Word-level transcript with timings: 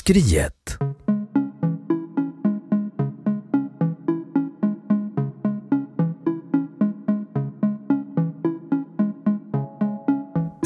Skriet. 0.00 0.78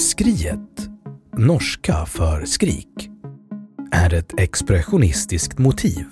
Skriet, 0.01 0.61
norska 1.37 2.07
för 2.07 2.45
skrik, 2.45 3.11
är 3.93 4.15
ett 4.15 4.41
expressionistiskt 4.41 5.59
motiv 5.59 6.07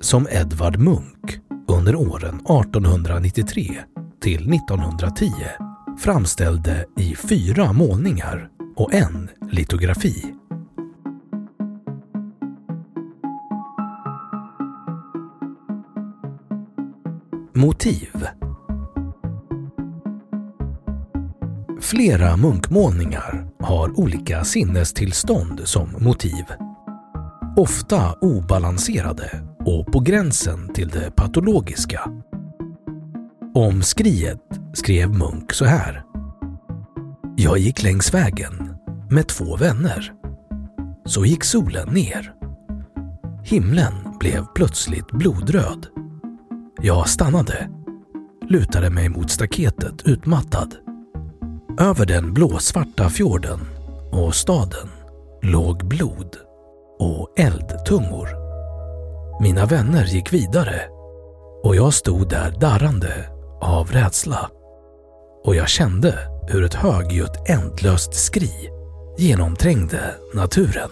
som 0.00 0.28
Edvard 0.30 0.78
Munch 0.78 1.40
under 1.68 1.96
åren 1.96 2.34
1893 2.34 3.78
till 4.20 4.54
1910 4.54 5.32
framställde 5.98 6.86
i 6.98 7.14
fyra 7.14 7.72
målningar 7.72 8.48
och 8.76 8.94
en 8.94 9.28
litografi. 9.50 10.39
Motiv 17.54 18.26
Flera 21.80 22.36
munkmålningar 22.36 23.48
har 23.60 24.00
olika 24.00 24.44
sinnestillstånd 24.44 25.60
som 25.64 25.96
motiv. 25.98 26.44
Ofta 27.56 28.12
obalanserade 28.20 29.42
och 29.66 29.92
på 29.92 30.00
gränsen 30.00 30.72
till 30.74 30.88
det 30.88 31.10
patologiska. 31.16 32.00
Om 33.54 33.82
skriet 33.82 34.42
skrev 34.74 35.10
Munk 35.10 35.52
så 35.52 35.64
här. 35.64 36.04
Jag 37.36 37.58
gick 37.58 37.82
längs 37.82 38.14
vägen 38.14 38.76
med 39.10 39.28
två 39.28 39.56
vänner. 39.56 40.12
Så 41.04 41.24
gick 41.24 41.44
solen 41.44 41.88
ner. 41.88 42.34
Himlen 43.44 43.94
blev 44.20 44.44
plötsligt 44.54 45.06
blodröd. 45.12 45.99
Jag 46.82 47.08
stannade, 47.08 47.68
lutade 48.48 48.90
mig 48.90 49.08
mot 49.08 49.30
staketet 49.30 50.02
utmattad. 50.04 50.74
Över 51.78 52.06
den 52.06 52.34
blåsvarta 52.34 53.08
fjorden 53.08 53.60
och 54.12 54.34
staden 54.34 54.88
låg 55.42 55.88
blod 55.88 56.36
och 56.98 57.34
eldtungor. 57.38 58.28
Mina 59.42 59.66
vänner 59.66 60.04
gick 60.04 60.32
vidare 60.32 60.82
och 61.62 61.76
jag 61.76 61.94
stod 61.94 62.28
där 62.28 62.50
darrande 62.60 63.28
av 63.60 63.92
rädsla. 63.92 64.50
Och 65.44 65.54
jag 65.54 65.68
kände 65.68 66.18
hur 66.48 66.64
ett 66.64 66.74
högljutt 66.74 67.48
ändlöst 67.48 68.14
skri 68.14 68.70
genomträngde 69.18 70.14
naturen. 70.34 70.90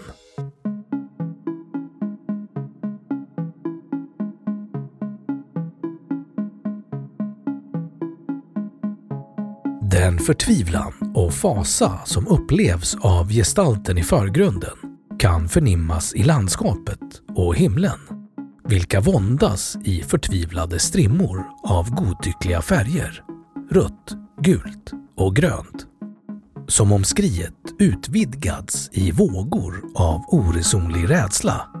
Den 9.91 10.19
förtvivlan 10.19 10.93
och 11.15 11.33
fasa 11.33 11.99
som 12.05 12.27
upplevs 12.27 12.97
av 13.01 13.29
gestalten 13.29 13.97
i 13.97 14.03
förgrunden 14.03 14.77
kan 15.19 15.49
förnimmas 15.49 16.13
i 16.13 16.23
landskapet 16.23 16.99
och 17.35 17.55
himlen, 17.55 17.99
vilka 18.63 19.01
våndas 19.01 19.77
i 19.83 20.03
förtvivlade 20.03 20.79
strimmor 20.79 21.45
av 21.63 21.89
godtyckliga 21.89 22.61
färger, 22.61 23.23
rött, 23.71 24.15
gult 24.41 24.91
och 25.17 25.35
grönt. 25.35 25.85
Som 26.67 26.91
om 26.91 27.03
skriet 27.03 27.55
utvidgats 27.79 28.89
i 28.91 29.11
vågor 29.11 29.83
av 29.95 30.21
oresonlig 30.27 31.09
rädsla. 31.09 31.78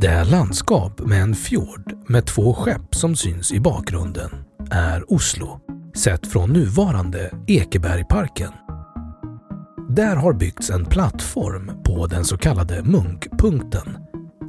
Det 0.00 0.24
landskap 0.24 1.00
med 1.00 1.22
en 1.22 1.34
fjord 1.34 1.92
med 2.08 2.26
två 2.26 2.54
skepp 2.54 2.94
som 2.94 3.16
syns 3.16 3.52
i 3.52 3.60
bakgrunden 3.60 4.30
är 4.70 5.12
Oslo, 5.12 5.60
sett 5.94 6.26
från 6.26 6.52
nuvarande 6.52 7.30
Ekebergparken. 7.46 8.52
Där 9.88 10.16
har 10.16 10.32
byggts 10.32 10.70
en 10.70 10.84
plattform 10.84 11.72
på 11.84 12.06
den 12.06 12.24
så 12.24 12.38
kallade 12.38 12.82
Munkpunkten, 12.82 13.98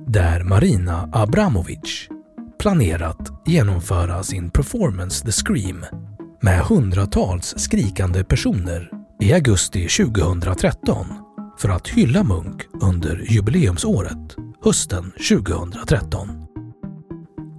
där 0.08 0.44
Marina 0.44 1.10
Abramovic 1.14 2.08
planerat 2.60 3.44
genomföra 3.46 4.24
sin 4.24 4.50
performance 4.50 5.26
The 5.26 5.32
Scream 5.32 5.86
med 6.42 6.60
hundratals 6.60 7.54
skrikande 7.58 8.24
personer 8.24 8.92
i 9.22 9.34
augusti 9.34 9.88
2013 9.88 11.06
för 11.60 11.70
att 11.70 11.88
hylla 11.88 12.24
Munk 12.24 12.62
under 12.82 13.26
jubileumsåret 13.30 14.47
hösten 14.68 15.12
2013. 15.12 16.30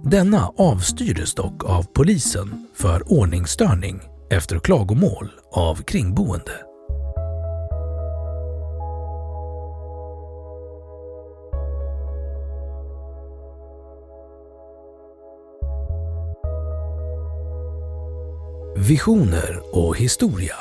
Denna 0.03 0.51
avstyrdes 0.57 1.33
dock 1.33 1.63
av 1.63 1.83
polisen 1.83 2.67
för 2.73 3.11
ordningsstörning 3.11 4.01
efter 4.29 4.59
klagomål 4.59 5.31
av 5.51 5.75
kringboende. 5.75 6.51
Visioner 18.77 19.61
och 19.71 19.97
historia 19.97 20.55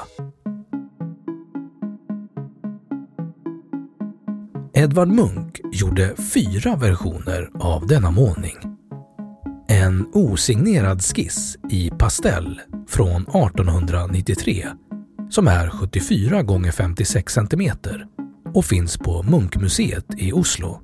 Edvard 4.78 5.08
Munch 5.08 5.60
gjorde 5.72 6.14
fyra 6.34 6.76
versioner 6.76 7.50
av 7.54 7.86
denna 7.86 8.10
målning. 8.10 8.56
En 9.68 10.06
osignerad 10.12 11.02
skiss 11.02 11.56
i 11.70 11.90
pastell 11.90 12.60
från 12.88 13.22
1893 13.22 14.66
som 15.30 15.48
är 15.48 15.68
74 15.70 16.40
x 16.40 16.76
56 16.76 17.32
cm 17.32 17.70
och 18.54 18.64
finns 18.64 18.98
på 18.98 19.22
Munkmuseet 19.22 20.06
i 20.16 20.32
Oslo. 20.32 20.80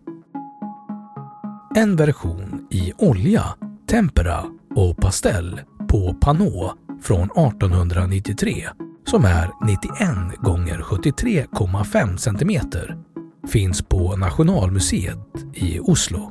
En 1.76 1.96
version 1.96 2.67
i 2.70 2.93
olja 2.99 3.44
Tempera 3.91 4.44
och 4.76 4.96
Pastell 4.96 5.61
på 5.88 6.14
Panå 6.20 6.75
från 7.02 7.23
1893 7.23 8.69
som 9.06 9.25
är 9.25 9.50
91 9.67 10.37
gånger 10.43 10.79
73,5 10.79 12.17
cm 12.17 12.61
finns 13.49 13.82
på 13.82 14.17
Nationalmuseet 14.17 15.19
i 15.55 15.81
Oslo. 15.81 16.31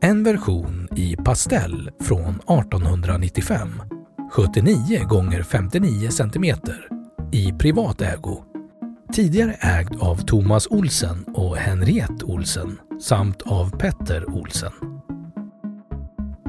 En 0.00 0.24
version 0.24 0.88
i 0.96 1.16
pastell 1.16 1.90
från 2.00 2.34
1895, 2.34 3.82
79 4.32 5.04
gånger 5.04 5.42
59 5.42 6.08
cm 6.10 6.56
i 7.32 7.52
privat 7.52 8.00
ägo. 8.00 8.42
Tidigare 9.12 9.52
ägd 9.52 9.96
av 10.00 10.16
Thomas 10.16 10.66
Olsen 10.66 11.24
och 11.34 11.56
Henriette 11.56 12.24
Olsen 12.24 12.78
samt 13.00 13.42
av 13.42 13.70
Petter 13.70 14.30
Olsen. 14.30 14.72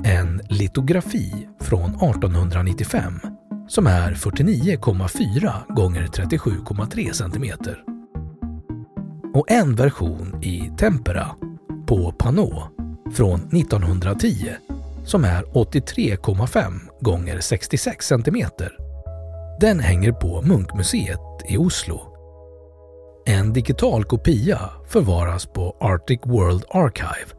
En 0.03 0.41
litografi 0.49 1.47
från 1.59 1.89
1895 1.89 3.19
som 3.67 3.88
är 3.88 4.13
49,4 4.13 5.73
gånger 5.73 6.07
37,3 6.07 7.11
cm. 7.13 7.75
Och 9.33 9.51
en 9.51 9.75
version 9.75 10.44
i 10.44 10.71
tempera 10.77 11.35
på 11.88 12.12
Panå 12.12 12.68
från 13.13 13.39
1910 13.39 14.50
som 15.06 15.24
är 15.24 15.44
83,5 15.44 16.79
gånger 17.00 17.39
66 17.39 18.07
cm. 18.07 18.50
Den 19.59 19.79
hänger 19.79 20.12
på 20.12 20.41
Munkmuseet 20.41 21.19
i 21.50 21.57
Oslo. 21.57 22.01
En 23.25 23.53
digital 23.53 24.03
kopia 24.03 24.59
förvaras 24.88 25.45
på 25.45 25.77
Arctic 25.80 26.19
World 26.25 26.63
Archive. 26.69 27.38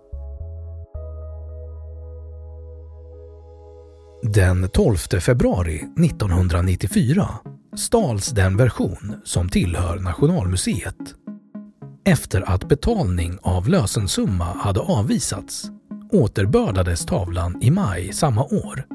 Den 4.23 4.69
12 4.69 4.97
februari 4.97 5.77
1994 5.77 7.29
stals 7.77 8.29
den 8.29 8.57
version 8.57 9.21
som 9.25 9.49
tillhör 9.49 9.99
Nationalmuseet 9.99 11.15
efter 12.09 12.51
att 12.51 12.69
betalning 12.69 13.39
av 13.43 13.69
lösensumma 13.69 14.45
hade 14.45 14.81
avvisats 14.81 15.71
återbördades 16.13 17.07
tavlan 17.07 17.63
i 17.63 17.71
maj 17.71 18.13
samma 18.13 18.45
år 18.45 18.87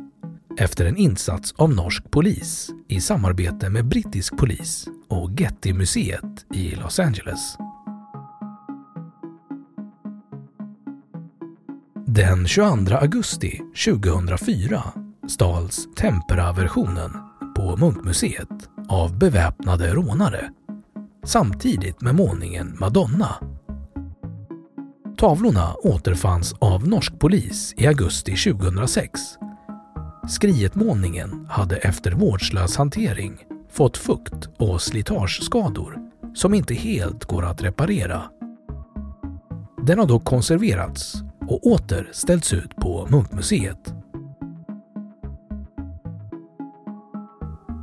efter 0.60 0.86
en 0.86 0.98
insats 0.98 1.54
av 1.58 1.76
norsk 1.76 2.12
polis 2.12 2.70
i 2.88 3.02
samarbete 3.02 3.70
med 3.70 3.86
brittisk 3.86 4.38
polis 4.38 4.88
och 5.10 5.30
Getty-museet 5.32 6.46
i 6.54 6.76
Los 6.76 7.00
Angeles. 7.00 7.58
Den 12.08 12.48
22 12.48 12.96
augusti 12.96 13.62
2004 13.86 14.84
stals 15.28 15.88
Tempera-versionen 15.96 17.12
på 17.56 17.78
Munkmuseet 17.78 18.70
av 18.90 19.18
beväpnade 19.18 19.94
rånare 19.94 20.50
samtidigt 21.26 22.02
med 22.02 22.16
målningen 22.16 22.78
Madonna. 22.80 23.36
Tavlorna 25.18 25.74
återfanns 25.74 26.56
av 26.60 26.88
norsk 26.88 27.20
polis 27.20 27.74
i 27.78 27.88
augusti 27.88 28.36
2006. 28.36 29.22
Skrietmålningen 30.30 31.48
hade 31.50 31.78
efter 31.78 32.12
vårdslös 32.12 32.78
hantering 32.78 33.46
fått 33.72 33.98
fukt 33.98 34.50
och 34.58 34.82
slitageskador 34.82 35.98
som 36.34 36.54
inte 36.54 36.74
helt 36.74 37.26
går 37.26 37.46
att 37.46 37.64
reparera. 37.64 38.24
Den 39.82 40.00
har 40.00 40.06
dock 40.06 40.26
konserverats 40.26 41.16
och 41.48 41.68
åter 41.68 42.10
ställts 42.14 42.54
ut 42.54 42.76
på 42.76 43.08
Munkmuseet. 43.12 43.94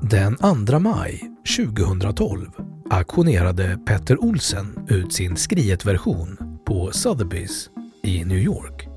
Den 0.02 0.37
2 0.66 0.78
maj 0.78 1.31
2012 1.56 2.69
auktionerade 2.90 3.78
Petter 3.87 4.25
Olsen 4.25 4.87
ut 4.88 5.12
sin 5.12 5.37
skriet-version 5.37 6.37
på 6.66 6.90
Sotheby's 6.90 7.69
i 8.02 8.25
New 8.25 8.38
York. 8.38 8.88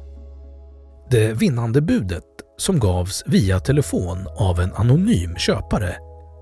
Det 1.11 1.33
vinnande 1.33 1.81
budet 1.81 2.23
som 2.57 2.79
gavs 2.79 3.23
via 3.25 3.59
telefon 3.59 4.27
av 4.39 4.59
en 4.59 4.73
anonym 4.73 5.35
köpare 5.35 5.95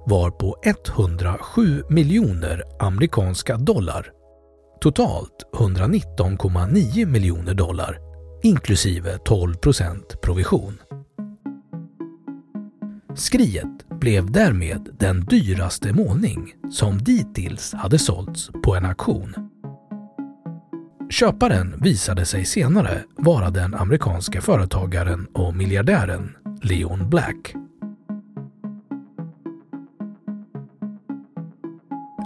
var 0.06 0.32
på 0.32 0.56
107 0.64 1.84
miljoner 1.90 2.64
amerikanska 2.80 3.58
dollar. 3.58 4.12
Totalt 4.82 5.50
119,9 5.54 7.06
miljoner 7.06 7.54
dollar 7.54 8.12
inklusive 8.44 9.18
12 9.18 9.56
provision. 10.22 10.78
Skriet 13.16 13.91
blev 14.02 14.32
därmed 14.32 14.90
den 15.00 15.26
dyraste 15.26 15.94
målning 15.94 16.54
som 16.72 16.98
dittills 16.98 17.74
hade 17.74 18.00
sålts 18.00 18.50
på 18.64 18.76
en 18.76 18.86
auktion. 18.86 19.36
Köparen 21.10 21.74
visade 21.82 22.26
sig 22.26 22.46
senare 22.46 23.04
vara 23.16 23.50
den 23.50 23.74
amerikanska 23.74 24.42
företagaren 24.42 25.26
och 25.26 25.56
miljardären 25.56 26.36
Leon 26.62 27.10
Black. 27.10 27.54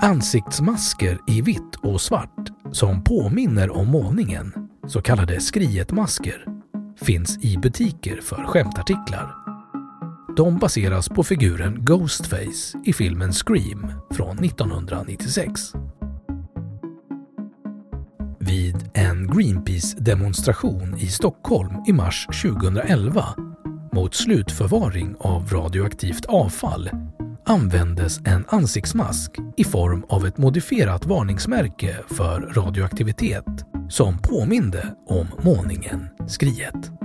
Ansiktsmasker 0.02 1.20
i 1.28 1.42
vitt 1.42 1.76
och 1.82 2.02
svart 2.02 2.50
som 2.72 3.04
påminner 3.04 3.78
om 3.78 3.88
målningen, 3.88 4.54
så 4.88 5.02
kallade 5.02 5.40
skrietmasker, 5.40 6.46
finns 7.02 7.46
i 7.46 7.58
butiker 7.58 8.22
för 8.22 8.44
skämtartiklar. 8.44 9.45
De 10.38 10.60
baseras 10.60 11.10
på 11.10 11.24
figuren 11.24 11.86
Ghostface 11.86 12.78
i 12.86 12.94
filmen 12.94 13.34
Scream 13.34 13.92
från 14.12 14.40
1996. 14.40 15.74
Vid 18.40 18.90
en 18.94 19.28
Greenpeace-demonstration 19.28 20.98
i 20.98 21.08
Stockholm 21.08 21.84
i 21.88 21.94
mars 21.94 22.28
2011 22.42 23.26
mot 23.94 24.16
slutförvaring 24.16 25.16
av 25.20 25.50
radioaktivt 25.50 26.26
avfall 26.26 26.90
användes 27.46 28.20
en 28.26 28.46
ansiktsmask 28.48 29.32
i 29.58 29.64
form 29.64 30.06
av 30.10 30.26
ett 30.26 30.38
modifierat 30.38 31.06
varningsmärke 31.06 31.98
för 32.08 32.42
radioaktivitet 32.42 33.66
som 33.90 34.18
påminde 34.18 34.96
om 35.08 35.28
målningen 35.44 36.08
Skriet. 36.28 37.05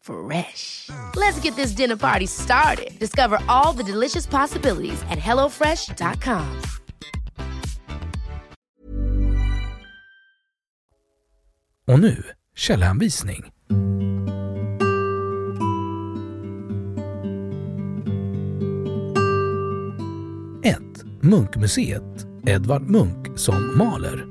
Fresh. 0.00 0.90
Let's 1.16 1.40
get 1.40 1.56
this 1.56 1.72
dinner 1.72 1.96
party 1.96 2.26
started. 2.26 2.98
Discover 2.98 3.38
all 3.48 3.72
the 3.72 3.82
delicious 3.82 4.26
possibilities 4.26 5.02
at 5.10 5.18
hellofresh.com. 5.18 6.62
Och 11.86 12.00
nu 12.00 12.22
källhänvisning. 12.56 13.44
1. 20.64 20.78
Munkmuseet, 21.22 22.26
Edvard 22.46 22.82
Munch 22.82 23.38
som 23.38 23.78
maler. 23.78 24.26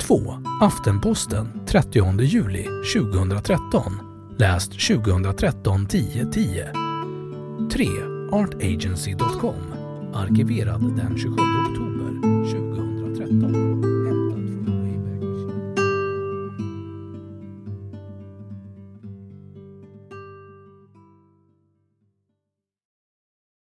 2. 0.00 0.42
Aftenposten 0.60 1.66
30 1.66 2.22
juli 2.22 2.66
2013 2.94 4.07
läst 4.38 4.72
2013 4.80 5.86
1010. 5.86 6.72
3. 7.70 7.86
Artagency.com 8.32 9.54
arkiverad 10.14 10.80
den 10.80 11.18
27 11.18 11.30
oktober 11.68 12.10
2013. 12.22 13.57